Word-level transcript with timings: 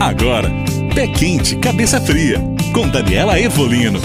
Agora, 0.00 0.48
Pé 0.94 1.06
Quente, 1.08 1.56
Cabeça 1.56 2.00
Fria, 2.00 2.38
com 2.72 2.88
Daniela 2.88 3.38
Evolino. 3.38 4.00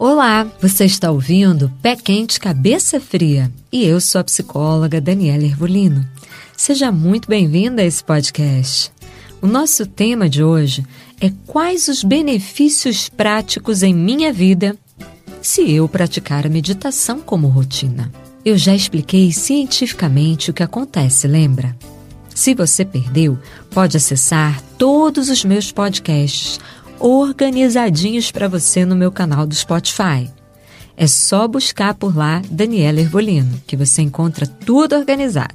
Olá, 0.00 0.50
você 0.60 0.84
está 0.84 1.12
ouvindo 1.12 1.70
Pé 1.80 1.94
Quente, 1.94 2.40
Cabeça 2.40 2.98
Fria 2.98 3.48
e 3.70 3.84
eu 3.84 4.00
sou 4.00 4.20
a 4.20 4.24
psicóloga 4.24 5.00
Daniela 5.00 5.44
Ervolino. 5.44 6.04
Seja 6.56 6.90
muito 6.90 7.28
bem-vinda 7.28 7.82
a 7.82 7.84
esse 7.84 8.02
podcast. 8.02 8.90
O 9.40 9.46
nosso 9.46 9.86
tema 9.86 10.28
de 10.28 10.42
hoje 10.42 10.84
é 11.20 11.30
quais 11.46 11.86
os 11.86 12.02
benefícios 12.02 13.08
práticos 13.08 13.84
em 13.84 13.94
minha 13.94 14.32
vida 14.32 14.76
se 15.40 15.70
eu 15.70 15.88
praticar 15.88 16.44
a 16.44 16.50
meditação 16.50 17.20
como 17.20 17.46
rotina. 17.46 18.10
Eu 18.44 18.58
já 18.58 18.74
expliquei 18.74 19.30
cientificamente 19.30 20.50
o 20.50 20.52
que 20.52 20.64
acontece, 20.64 21.28
lembra? 21.28 21.76
Se 22.40 22.54
você 22.54 22.86
perdeu, 22.86 23.38
pode 23.70 23.98
acessar 23.98 24.62
todos 24.78 25.28
os 25.28 25.44
meus 25.44 25.70
podcasts 25.70 26.58
organizadinhos 26.98 28.30
para 28.30 28.48
você 28.48 28.86
no 28.86 28.96
meu 28.96 29.12
canal 29.12 29.46
do 29.46 29.54
Spotify. 29.54 30.26
É 30.96 31.06
só 31.06 31.46
buscar 31.46 31.92
por 31.92 32.16
lá 32.16 32.40
Daniela 32.50 32.98
Ervolino, 32.98 33.60
que 33.66 33.76
você 33.76 34.00
encontra 34.00 34.46
tudo 34.46 34.96
organizado. 34.96 35.52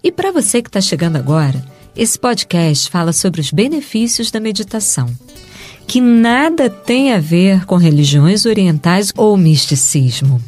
E 0.00 0.12
para 0.12 0.30
você 0.30 0.62
que 0.62 0.68
está 0.68 0.80
chegando 0.80 1.16
agora, 1.16 1.60
esse 1.96 2.16
podcast 2.16 2.88
fala 2.88 3.12
sobre 3.12 3.40
os 3.40 3.50
benefícios 3.50 4.30
da 4.30 4.38
meditação, 4.38 5.12
que 5.88 6.00
nada 6.00 6.70
tem 6.70 7.14
a 7.14 7.18
ver 7.18 7.66
com 7.66 7.74
religiões 7.74 8.46
orientais 8.46 9.12
ou 9.16 9.36
misticismo. 9.36 10.40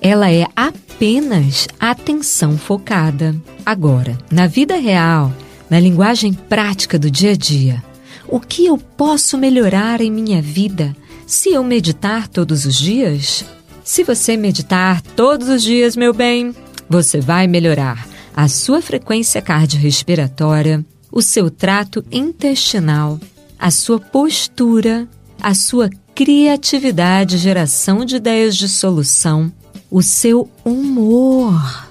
Ela 0.00 0.30
é 0.30 0.46
apenas 0.54 1.66
atenção 1.78 2.56
focada. 2.56 3.34
Agora, 3.64 4.16
na 4.30 4.46
vida 4.46 4.76
real, 4.76 5.32
na 5.68 5.80
linguagem 5.80 6.32
prática 6.32 6.98
do 6.98 7.10
dia 7.10 7.32
a 7.32 7.36
dia, 7.36 7.82
o 8.28 8.40
que 8.40 8.66
eu 8.66 8.78
posso 8.78 9.38
melhorar 9.38 10.00
em 10.00 10.10
minha 10.10 10.40
vida 10.42 10.94
se 11.26 11.50
eu 11.50 11.64
meditar 11.64 12.28
todos 12.28 12.64
os 12.64 12.76
dias? 12.76 13.44
Se 13.82 14.02
você 14.02 14.36
meditar 14.36 15.00
todos 15.00 15.48
os 15.48 15.62
dias, 15.62 15.96
meu 15.96 16.12
bem, 16.12 16.54
você 16.88 17.20
vai 17.20 17.46
melhorar 17.46 18.06
a 18.34 18.48
sua 18.48 18.82
frequência 18.82 19.40
cardiorrespiratória, 19.40 20.84
o 21.10 21.22
seu 21.22 21.50
trato 21.50 22.04
intestinal, 22.12 23.18
a 23.58 23.70
sua 23.70 23.98
postura, 23.98 25.08
a 25.40 25.54
sua 25.54 25.88
criatividade, 26.14 27.38
geração 27.38 28.04
de 28.04 28.16
ideias 28.16 28.56
de 28.56 28.68
solução, 28.68 29.52
o 29.90 30.02
seu 30.02 30.48
humor. 30.64 31.88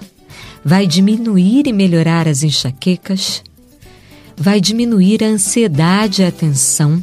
Vai 0.64 0.86
diminuir 0.86 1.66
e 1.66 1.72
melhorar 1.72 2.26
as 2.26 2.42
enxaquecas, 2.42 3.42
vai 4.36 4.60
diminuir 4.60 5.22
a 5.22 5.28
ansiedade 5.28 6.22
e 6.22 6.24
a 6.24 6.32
tensão, 6.32 7.02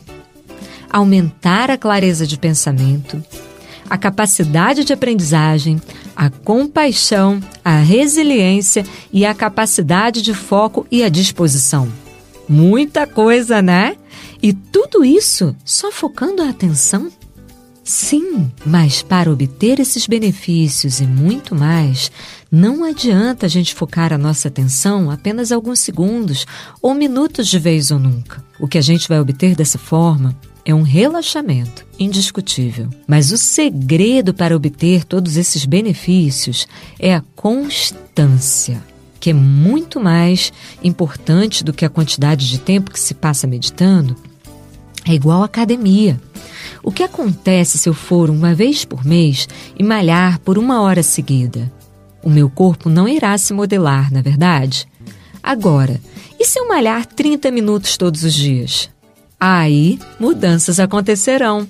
aumentar 0.89 1.71
a 1.71 1.77
clareza 1.77 2.27
de 2.27 2.37
pensamento, 2.37 3.23
a 3.89 3.97
capacidade 3.97 4.83
de 4.83 4.93
aprendizagem, 4.93 5.81
a 6.15 6.29
compaixão, 6.29 7.41
a 7.63 7.77
resiliência 7.77 8.85
e 9.11 9.25
a 9.25 9.33
capacidade 9.33 10.21
de 10.21 10.33
foco 10.33 10.85
e 10.91 11.03
a 11.03 11.09
disposição. 11.09 11.91
Muita 12.47 13.07
coisa, 13.07 13.61
né? 13.61 13.95
E 14.41 14.53
tudo 14.53 15.03
isso 15.05 15.55
só 15.63 15.91
focando 15.91 16.41
a 16.41 16.49
atenção? 16.49 17.09
Sim, 17.83 18.49
mas 18.65 19.01
para 19.01 19.29
obter 19.29 19.79
esses 19.79 20.07
benefícios 20.07 21.01
e 21.01 21.05
muito 21.05 21.53
mais, 21.53 22.09
não 22.49 22.83
adianta 22.85 23.45
a 23.45 23.49
gente 23.49 23.75
focar 23.75 24.13
a 24.13 24.17
nossa 24.17 24.47
atenção 24.47 25.11
apenas 25.11 25.51
alguns 25.51 25.79
segundos 25.79 26.45
ou 26.81 26.93
minutos 26.93 27.47
de 27.47 27.59
vez 27.59 27.91
ou 27.91 27.99
nunca. 27.99 28.43
O 28.57 28.69
que 28.69 28.77
a 28.77 28.81
gente 28.81 29.09
vai 29.09 29.19
obter 29.19 29.53
dessa 29.53 29.77
forma 29.77 30.33
é 30.65 30.73
um 30.73 30.81
relaxamento 30.81 31.85
indiscutível. 31.99 32.89
Mas 33.05 33.31
o 33.31 33.37
segredo 33.37 34.33
para 34.33 34.55
obter 34.55 35.03
todos 35.03 35.35
esses 35.35 35.65
benefícios 35.65 36.67
é 36.97 37.13
a 37.13 37.23
constância, 37.35 38.81
que 39.19 39.29
é 39.29 39.33
muito 39.33 39.99
mais 39.99 40.53
importante 40.81 41.65
do 41.65 41.73
que 41.73 41.83
a 41.83 41.89
quantidade 41.89 42.49
de 42.49 42.59
tempo 42.59 42.91
que 42.91 42.99
se 42.99 43.13
passa 43.13 43.45
meditando. 43.45 44.15
É 45.05 45.13
igual 45.13 45.41
à 45.41 45.45
academia. 45.45 46.19
O 46.83 46.91
que 46.91 47.03
acontece 47.03 47.77
se 47.77 47.87
eu 47.87 47.93
for 47.93 48.29
uma 48.29 48.53
vez 48.53 48.85
por 48.85 49.05
mês 49.05 49.47
e 49.77 49.83
malhar 49.83 50.39
por 50.39 50.57
uma 50.57 50.81
hora 50.81 51.03
seguida? 51.03 51.71
O 52.21 52.29
meu 52.29 52.49
corpo 52.49 52.89
não 52.89 53.07
irá 53.07 53.37
se 53.37 53.53
modelar, 53.53 54.11
na 54.11 54.19
é 54.19 54.21
verdade? 54.21 54.87
Agora, 55.41 55.99
e 56.39 56.45
se 56.45 56.57
eu 56.57 56.67
malhar 56.67 57.05
30 57.05 57.51
minutos 57.51 57.97
todos 57.97 58.23
os 58.23 58.33
dias? 58.33 58.89
Aí, 59.37 59.99
mudanças 60.17 60.79
acontecerão. 60.79 61.67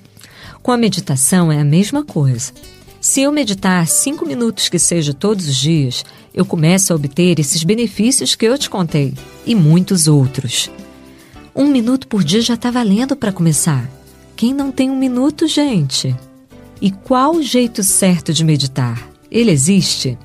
Com 0.62 0.72
a 0.72 0.78
meditação 0.78 1.52
é 1.52 1.60
a 1.60 1.66
mesma 1.66 2.04
coisa. 2.04 2.54
Se 3.02 3.22
eu 3.22 3.32
meditar 3.32 3.88
cinco 3.88 4.26
minutos 4.26 4.70
que 4.70 4.80
seja 4.80 5.14
todos 5.14 5.48
os 5.48 5.56
dias, 5.56 6.06
eu 6.34 6.46
começo 6.46 6.94
a 6.94 6.96
obter 6.96 7.40
esses 7.40 7.64
benefícios 7.64 8.36
que 8.36 8.46
eu 8.46 8.58
te 8.58 8.70
contei 8.70 9.14
e 9.46 9.54
muitos 9.56 10.08
outros. 10.08 10.70
Um 11.56 11.68
minuto 11.68 12.08
por 12.08 12.24
dia 12.24 12.42
já 12.42 12.56
está 12.56 12.72
valendo 12.72 13.16
para 13.16 13.32
começar. 13.32 13.88
Quem 14.36 14.54
não 14.54 14.72
tem 14.72 14.90
um 14.90 14.98
minuto, 14.98 15.48
gente? 15.48 16.16
E 16.82 16.90
qual 16.90 17.36
o 17.36 17.44
jeito 17.44 17.84
certo 17.84 18.34
de 18.34 18.44
meditar? 18.44 19.08
Ele 19.30 19.52
existe? 19.52 20.18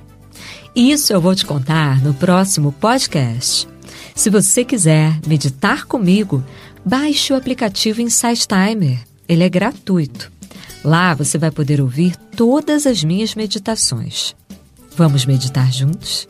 Isso 0.75 1.13
eu 1.13 1.21
vou 1.21 1.35
te 1.35 1.45
contar 1.45 2.03
no 2.03 2.15
próximo 2.15 2.73
podcast. 2.73 3.69
Se 4.15 4.31
você 4.31 4.65
quiser 4.65 5.21
meditar 5.27 5.85
comigo, 5.85 6.43
baixe 6.85 7.33
o 7.33 7.37
aplicativo 7.37 8.01
Insight 8.01 8.49
Timer. 8.49 8.99
Ele 9.29 9.45
é 9.45 9.49
gratuito. 9.49 10.33
Lá 10.83 11.13
você 11.13 11.37
vai 11.37 11.51
poder 11.51 11.81
ouvir 11.81 12.17
todas 12.35 12.87
as 12.87 13.05
minhas 13.05 13.35
meditações. 13.35 14.35
Vamos 14.97 15.27
meditar 15.27 15.71
juntos? 15.71 16.27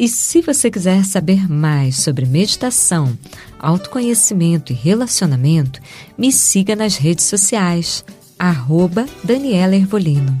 E 0.00 0.08
se 0.08 0.40
você 0.40 0.70
quiser 0.70 1.04
saber 1.04 1.46
mais 1.46 1.96
sobre 1.96 2.24
meditação, 2.24 3.18
autoconhecimento 3.58 4.72
e 4.72 4.74
relacionamento, 4.74 5.78
me 6.16 6.32
siga 6.32 6.74
nas 6.74 6.96
redes 6.96 7.26
sociais, 7.26 8.02
arroba 8.38 9.04
Daniela 9.22 9.76
Ervolino. 9.76 10.40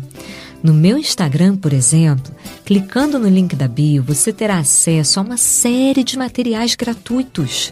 No 0.62 0.72
meu 0.72 0.96
Instagram, 0.96 1.58
por 1.58 1.74
exemplo, 1.74 2.34
clicando 2.64 3.18
no 3.18 3.28
link 3.28 3.54
da 3.54 3.68
bio, 3.68 4.02
você 4.02 4.32
terá 4.32 4.56
acesso 4.56 5.20
a 5.20 5.22
uma 5.22 5.36
série 5.36 6.04
de 6.04 6.16
materiais 6.16 6.74
gratuitos. 6.74 7.70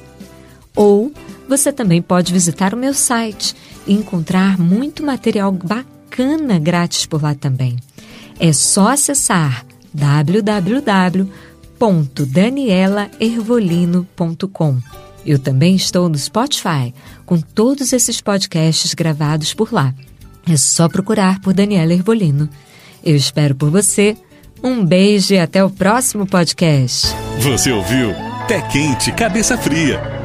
Ou 0.76 1.10
você 1.48 1.72
também 1.72 2.02
pode 2.02 2.34
visitar 2.34 2.74
o 2.74 2.76
meu 2.76 2.92
site 2.92 3.56
e 3.86 3.94
encontrar 3.94 4.58
muito 4.58 5.02
material 5.02 5.50
bacana 5.52 6.58
grátis 6.58 7.06
por 7.06 7.22
lá 7.22 7.34
também. 7.34 7.76
É 8.38 8.52
só 8.52 8.88
acessar 8.88 9.64
www 9.94 11.48
www.danielaervolino.com. 11.78 14.78
Eu 15.24 15.38
também 15.38 15.76
estou 15.76 16.08
no 16.08 16.18
Spotify, 16.18 16.92
com 17.24 17.40
todos 17.40 17.92
esses 17.92 18.20
podcasts 18.20 18.92
gravados 18.94 19.54
por 19.54 19.72
lá. 19.72 19.94
É 20.50 20.56
só 20.56 20.88
procurar 20.88 21.40
por 21.40 21.54
Daniela 21.54 21.92
Ervolino. 21.92 22.48
Eu 23.04 23.14
espero 23.14 23.54
por 23.54 23.70
você. 23.70 24.16
Um 24.62 24.82
beijo 24.84 25.34
e 25.34 25.38
até 25.38 25.62
o 25.62 25.70
próximo 25.70 26.26
podcast. 26.26 27.06
Você 27.40 27.70
ouviu 27.70 28.12
Pé 28.48 28.60
Quente, 28.62 29.12
Cabeça 29.12 29.56
Fria 29.56 30.17